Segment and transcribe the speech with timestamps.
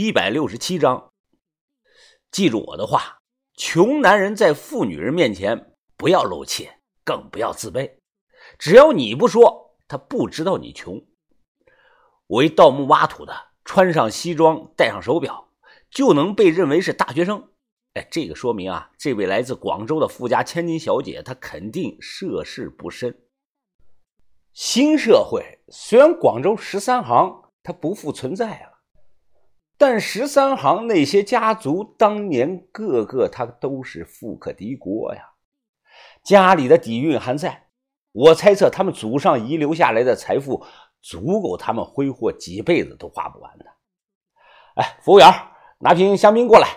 [0.00, 1.10] 一百六十七章。
[2.30, 3.18] 记住我的话，
[3.54, 7.94] 穷男人在富女人面前不要露怯，更不要自卑。
[8.60, 11.04] 只要你不说，他不知道你穷。
[12.28, 15.48] 为盗墓挖土的，穿上西装，戴上手表，
[15.90, 17.48] 就能被认为是大学生。
[17.94, 23.26] 哎，这个说明啊，这位来自广州的富家千金小姐，她肯定涉世不深。
[24.52, 28.77] 新社会虽然广州十三行它不复存在了，
[29.78, 35.22] 但十三行那些家族当年个个他都是富可敌国呀，
[36.24, 37.68] 家里的底蕴还在。
[38.10, 40.66] 我猜测他们祖上遗留下来的财富
[41.00, 43.66] 足够他们挥霍几辈子都花不完的。
[44.74, 45.32] 哎，服务员，
[45.78, 46.68] 拿瓶香槟过来。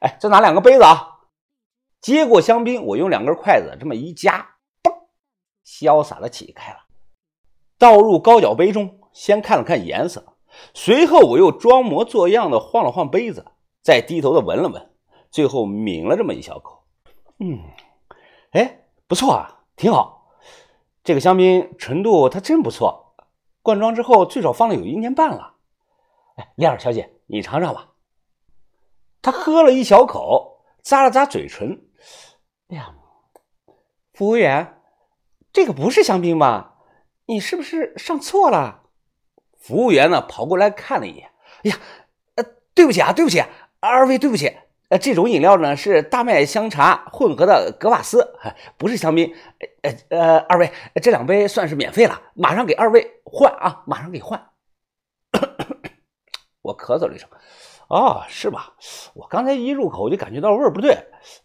[0.00, 1.20] 哎，再拿两个杯子啊！
[2.00, 4.48] 接过香槟，我用两根筷子这么一夹，
[4.82, 4.92] 嘣，
[5.64, 6.78] 潇洒的起开了，
[7.78, 9.00] 倒入高脚杯中。
[9.12, 10.36] 先看了看颜色，
[10.74, 13.46] 随后我又装模作样的晃了晃杯子，
[13.82, 14.90] 再低头的闻了闻，
[15.30, 16.84] 最后抿了这么一小口。
[17.38, 17.60] 嗯，
[18.52, 20.34] 哎，不错啊，挺好。
[21.04, 23.14] 这个香槟纯度它真不错，
[23.62, 25.54] 灌装之后最少放了有一年半了。
[26.36, 27.90] 哎，亮儿小姐，你尝尝吧。
[29.22, 31.88] 他喝了一小口，咂了咂嘴唇。
[32.68, 32.94] 哎呀，
[34.12, 34.80] 服务员，
[35.52, 36.76] 这个不是香槟吧？
[37.26, 38.87] 你是不是上错了？
[39.58, 41.30] 服务员呢，跑过来看了一眼。
[41.64, 41.76] 哎呀，
[42.36, 43.42] 呃，对不起啊，对不起，
[43.80, 44.56] 二位对不起。
[44.88, 48.26] 呃，这种饮料呢是大麦香茶混合的格瓦斯，
[48.78, 49.34] 不是香槟。
[49.82, 54.42] 呃呃，二位，这两杯算是免费了，马上给二位换啊，马上给换。
[56.62, 57.28] 我咳嗽了一声。
[57.88, 58.74] 哦，是吧？
[59.14, 60.94] 我刚才一入口就感觉到味儿不对，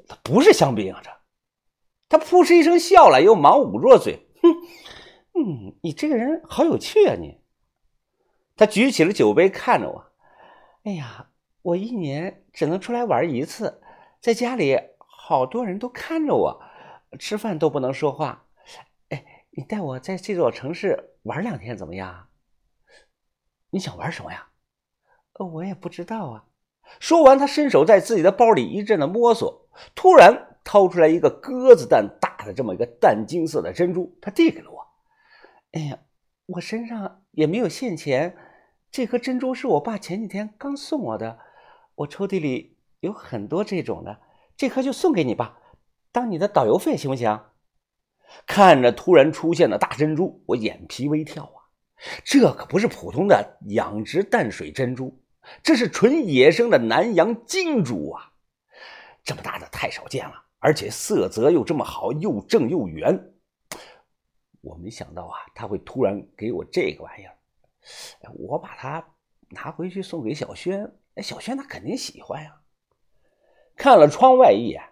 [0.07, 1.01] 它不是香槟啊！
[1.03, 1.09] 这，
[2.09, 4.51] 他扑哧一声笑了，又忙捂住嘴，哼，
[5.33, 7.15] 嗯，你这个人好有趣啊！
[7.19, 7.39] 你，
[8.55, 10.11] 他举起了酒杯看着我，
[10.83, 11.29] 哎呀，
[11.61, 13.81] 我一年只能出来玩一次，
[14.21, 16.61] 在家里好多人都看着我，
[17.17, 18.45] 吃饭都不能说话。
[19.09, 22.27] 哎，你带我在这座城市玩两天怎么样？
[23.71, 24.49] 你想玩什么呀？
[25.33, 26.45] 呃，我也不知道啊。
[26.99, 34.85] 说完，他伸手在自己的包里一阵的摸索，突然掏出来一个鸽子蛋大的这么一个淡金色的珍珠，他递给了我。
[35.71, 35.97] 哎呀，
[36.45, 38.37] 我身上也没有现钱，
[38.93, 41.39] 这颗珍珠是我爸前几天刚送我的，
[41.95, 44.19] 我抽屉里有很多这种的，
[44.55, 45.57] 这颗就送给你吧，
[46.11, 47.41] 当你的导游费行不行？
[48.45, 51.73] 看着突然出现的大珍珠，我眼皮微跳啊，
[52.23, 55.19] 这可不是普通的养殖淡水珍珠。
[55.63, 58.33] 这是纯野生的南洋金珠啊，
[59.23, 63.33] 这么大的太少见了，而且色泽又这么好，又正又圆。
[64.61, 67.35] 我没想到啊，他会突然给我这个玩意儿。
[68.35, 69.05] 我把它
[69.49, 72.61] 拿回去送给小轩，小轩他肯定喜欢呀。
[73.75, 74.83] 看了窗外一眼，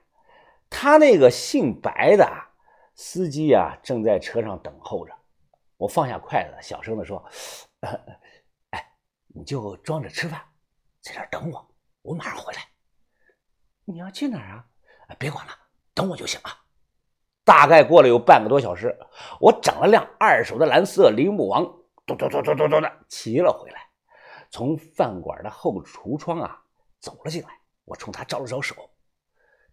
[0.69, 2.27] 他那个姓白的
[2.95, 5.13] 司机啊，正在车上等候着。
[5.77, 7.23] 我放下筷子，小声的说。
[8.71, 8.87] 哎
[9.33, 10.41] 你就装着吃饭，
[11.01, 12.61] 在这儿等我，我马上回来。
[13.85, 14.65] 你要去哪儿啊？
[15.17, 15.53] 别管了，
[15.93, 16.49] 等我就行了。
[17.43, 18.95] 大概过了有半个多小时，
[19.39, 21.80] 我整了辆二手的蓝色铃木王，
[22.15, 23.81] 咚咚咚咚咚的骑了回来，
[24.49, 26.61] 从饭馆的后橱窗啊
[26.99, 27.49] 走了进来。
[27.85, 28.75] 我冲他招了招手，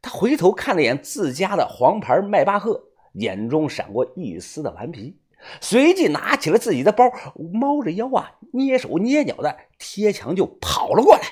[0.00, 2.82] 他回头看了眼自家的黄牌迈巴赫，
[3.12, 5.20] 眼中闪过一丝的顽皮。
[5.60, 7.04] 随即拿起了自己的包，
[7.52, 11.22] 猫着腰啊，蹑手蹑脚的贴墙就跑了过来。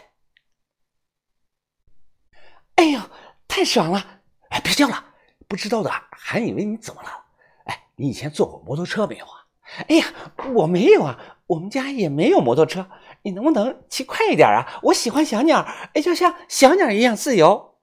[2.76, 3.00] 哎呦，
[3.48, 4.20] 太爽了！
[4.50, 5.14] 哎，别叫了，
[5.48, 7.08] 不知道的还以为你怎么了。
[7.64, 9.45] 哎，你以前坐过摩托车没有啊？
[9.88, 10.06] 哎呀，
[10.54, 12.88] 我没有啊，我们家也没有摩托车。
[13.22, 14.80] 你能不能骑快一点啊？
[14.82, 17.74] 我喜欢小鸟，哎，就像小鸟一样自由。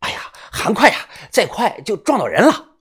[0.00, 0.96] 哎呀，还快呀，
[1.30, 2.76] 再快就撞到人了。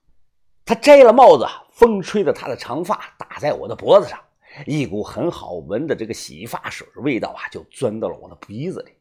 [0.65, 1.47] 他摘了帽子。
[1.77, 4.19] 风吹着他的长发打在我的脖子上，
[4.65, 8.93] 一股很好闻的这个洗发水味道啊，就钻到了我的鼻子里。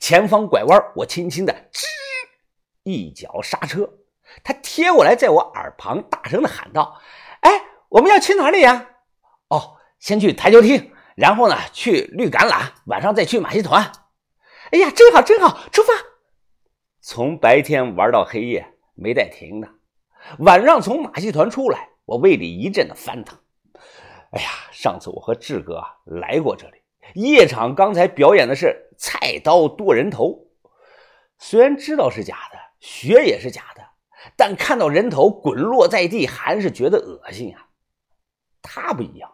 [0.00, 1.84] 前方拐弯，我轻轻的吱
[2.82, 3.86] 一脚刹车，
[4.42, 6.98] 他贴过来，在我耳旁大声的喊道
[7.44, 7.50] ：“哎，
[7.92, 8.88] 我们要去哪里呀？
[9.48, 13.92] 哦，先去台球厅，然后呢去绿橄榄，晚上再去马戏团。
[14.70, 15.92] 哎呀，真好，真好，出发！
[17.02, 19.68] 从白天玩到黑夜，没带停的。”
[20.40, 23.38] 晚上从马戏团出来，我胃里一阵的翻腾。
[24.30, 26.78] 哎呀，上次我和志哥来过这里，
[27.14, 30.46] 夜场刚才表演的是菜刀剁人头。
[31.38, 33.82] 虽然知道是假的，血也是假的，
[34.34, 37.66] 但看到人头滚落在地，还是觉得恶心啊。
[38.62, 39.30] 他不一样，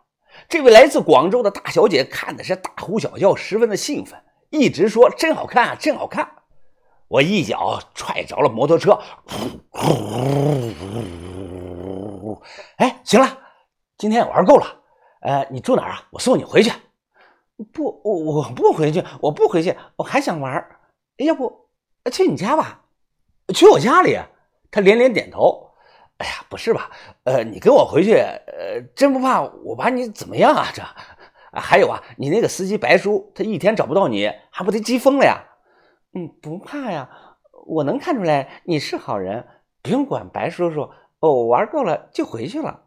[0.48, 4.18] 这位来自广州的大小姐看的是大呼小叫，十分的兴奋，
[4.50, 6.28] 一直说真好看，啊真好看。
[7.08, 8.98] 我一脚踹着了摩托车，
[9.70, 9.88] 呼呼
[12.76, 13.38] 哎，行了，
[13.96, 14.66] 今天也玩够了。
[15.20, 16.06] 呃，你住哪儿啊？
[16.10, 16.70] 我送你回去。
[17.72, 20.64] 不，我我不回去，我不回去，我还想玩。
[21.16, 21.66] 要不
[22.12, 22.82] 去你家吧？
[23.54, 24.18] 去我家里？
[24.70, 25.67] 他连连点头。
[26.18, 26.90] 哎呀，不是吧？
[27.24, 30.66] 呃，你跟我回去，呃，真不怕我把你怎么样啊？
[30.74, 30.82] 这，
[31.52, 35.44] 还有啊，你那个司机白叔，他一天找不到你，还不得急疯了呀？
[36.14, 37.08] 嗯，不怕呀，
[37.66, 39.46] 我能看出来你是好人，
[39.80, 40.90] 不用管白叔叔。
[41.20, 42.86] 哦，玩够了就回去了。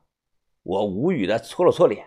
[0.64, 2.06] 我无语的搓了搓脸，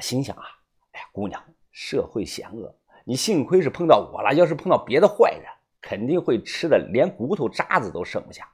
[0.00, 0.42] 心想啊，
[0.90, 1.40] 哎呀，姑娘，
[1.70, 5.44] 社会险恶，你幸亏是碰到我了，要是碰到别的坏人，
[5.80, 8.48] 肯定会吃的连骨头渣子都剩不下。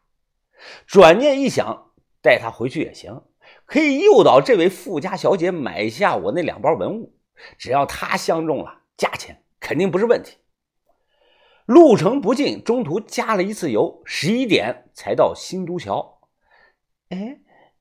[0.86, 1.92] 转念一想。
[2.24, 3.22] 带他回去也行，
[3.66, 7.14] 可以诱导这位富家小姐买下我那两包文物，
[7.58, 10.38] 只要她相中了，价钱肯定不是问题。
[11.66, 16.22] 路程不近，中途加了一次油，十一点才到新都桥。
[17.10, 17.40] 哎，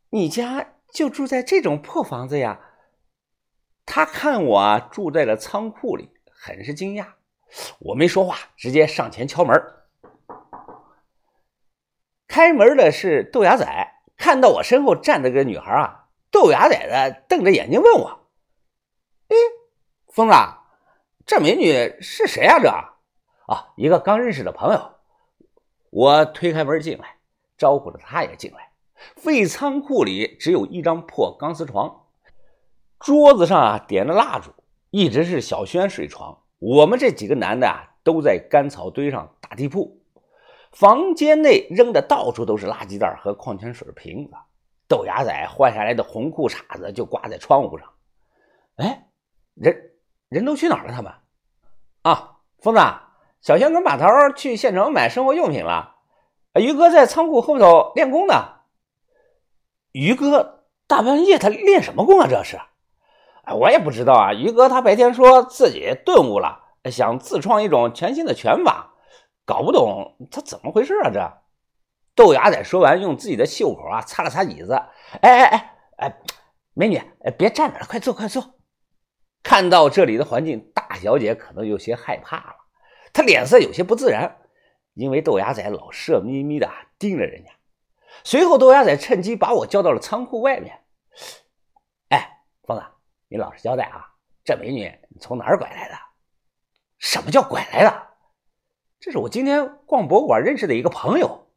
[0.09, 2.59] 你家就住在这种破房子呀？
[3.85, 7.13] 他看我，住在了仓库里，很是惊讶。
[7.79, 9.55] 我没说话，直接上前敲门。
[12.27, 13.92] 开门的是豆芽仔。
[14.17, 18.27] 看到我身后站着个女孩啊，豆芽仔的瞪着眼睛问我
[19.29, 19.35] ：“哎，
[20.07, 20.35] 疯子，
[21.25, 22.59] 这美女是谁啊？
[22.59, 24.91] 这啊，一个刚认识的朋友。”
[25.91, 27.17] 我推开门进来，
[27.57, 28.71] 招呼着他也进来。
[29.15, 32.05] 废仓库里只有一张破钢丝床，
[32.99, 34.51] 桌子上啊点着蜡烛，
[34.89, 36.43] 一直是小轩睡床。
[36.59, 40.02] 我们这几个男的啊都在干草堆上打地铺。
[40.73, 44.33] 房间内扔的到处都是垃圾袋和矿泉水瓶子，
[44.87, 47.87] 豆芽仔换下来的红裤衩子就挂在窗户上。
[48.77, 49.07] 哎，
[49.53, 49.91] 人
[50.29, 50.91] 人都去哪儿了？
[50.91, 51.13] 他们
[52.01, 52.81] 啊，疯子，
[53.39, 55.97] 小轩跟马头去县城买生活用品了。
[56.59, 58.33] 于哥在仓库后头练功呢。
[59.91, 62.27] 于哥大半夜他练什么功啊？
[62.27, 62.59] 这是？
[63.43, 64.33] 哎，我也不知道啊。
[64.33, 68.92] 于哥他白天说自己顿悟了，想自创一种全新的拳法。
[69.45, 71.11] 搞不懂他怎么回事啊！
[71.13, 71.43] 这
[72.15, 74.73] 豆芽仔说完，用自己的袖口啊擦了擦椅子。
[75.21, 76.17] 哎哎哎哎，
[76.73, 77.01] 美女，
[77.37, 78.59] 别站着了，快坐快坐。
[79.41, 82.55] 看到这里的环境，大小姐可能有些害怕了，
[83.11, 84.37] 她脸色有些不自然，
[84.93, 87.51] 因为豆芽仔老色眯眯的盯着人家。
[88.23, 90.83] 随后，豆芽仔趁机把我叫到了仓库外面。
[92.09, 92.85] 哎，疯子，
[93.27, 94.13] 你老实交代啊，
[94.45, 95.95] 这美女你从哪儿拐来的？
[96.99, 98.12] 什么叫拐来的？
[99.03, 101.51] 这是我今天逛博物馆认识的一个朋友。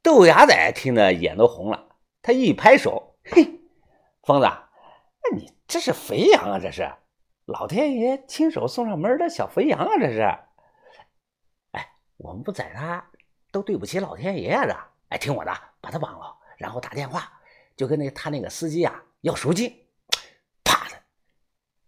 [0.00, 1.88] 豆芽仔听得眼都红了，
[2.22, 3.58] 他一拍手：“嘿，
[4.22, 6.60] 疯子，那你这是肥羊啊！
[6.60, 6.88] 这是
[7.46, 9.88] 老天爷亲手送上门的小肥羊啊！
[9.98, 10.20] 这是，
[11.72, 13.10] 哎，我们不宰他
[13.50, 14.64] 都对不起老天爷啊！
[14.64, 14.76] 这，
[15.08, 17.28] 哎，听我的，把他绑了，然后打电话，
[17.74, 19.84] 就跟那他那个司机啊要赎金。
[20.62, 20.96] 啪的，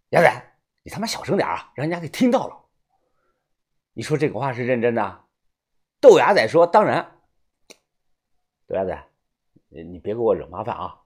[0.09, 2.63] 芽仔，你他妈小声点啊，让人家给听到了。”
[3.97, 5.25] 你说这个话是认真的？
[5.99, 7.19] 豆芽仔说：“当然。”
[8.67, 9.09] 豆芽仔，
[9.69, 11.01] 你别给我惹麻烦啊！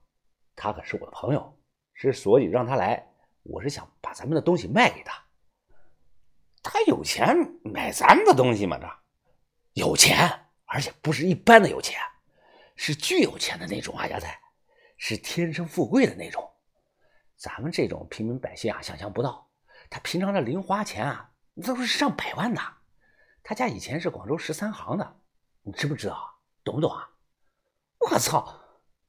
[0.57, 1.57] 他可是我的朋友，
[1.95, 3.07] 之所以让他来，
[3.43, 5.23] 我是想把咱们的东西卖给他。
[6.61, 7.33] 他有钱
[7.63, 8.77] 买咱们的东西吗？
[8.77, 8.89] 这
[9.75, 10.29] 有钱，
[10.65, 11.97] 而且不是一般的有钱，
[12.75, 14.05] 是巨有钱的那种啊！
[14.07, 14.27] 芽仔，
[14.97, 16.45] 是天生富贵的那种。
[17.37, 19.49] 咱们这种平民百姓啊，想象不到，
[19.89, 21.31] 他平常的零花钱啊，
[21.65, 22.61] 都是上百万的。
[23.43, 25.15] 他家以前是广州十三行的，
[25.63, 26.35] 你知不知道？
[26.63, 27.09] 懂不懂啊？
[27.99, 28.61] 我操，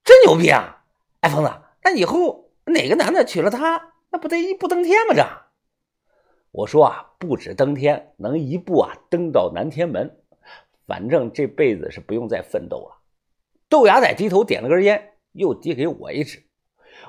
[0.03, 0.85] 真牛逼啊！
[1.21, 5.15] 哎，疯子，那以后哪个男的娶了她，那不得一步登天吗？
[5.15, 5.23] 这，
[6.51, 10.19] 我说啊，不止登天，能一步啊登到南天门，
[10.87, 13.03] 反正这辈子是不用再奋斗了。
[13.69, 16.43] 豆芽仔低头点了根烟，又递给我一支。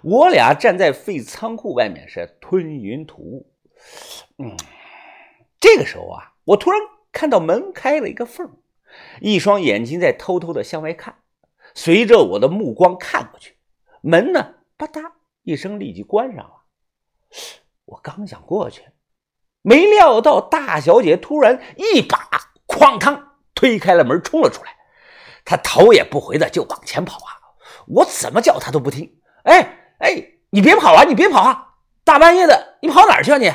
[0.04, 3.54] 我俩站在废仓库外面是吞云吐雾。
[4.40, 4.58] 嗯，
[5.60, 6.82] 这个时候啊，我突然。
[7.14, 8.58] 看到门开了一个缝，
[9.22, 11.20] 一双眼睛在偷偷的向外看。
[11.74, 13.56] 随着我的目光看过去，
[14.02, 16.64] 门呢，吧嗒一声立即关上了。
[17.86, 18.84] 我刚想过去，
[19.62, 22.30] 没料到大小姐突然一把
[22.68, 24.76] 哐当推开了门，冲了出来。
[25.46, 27.32] 她头也不回的就往前跑啊！
[27.88, 29.20] 我怎么叫她都不听。
[29.44, 31.04] 哎哎，你别跑啊！
[31.04, 31.76] 你别跑啊！
[32.04, 33.52] 大半夜的，你跑哪儿去啊你？